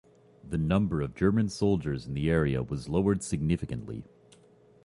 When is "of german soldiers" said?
1.03-2.07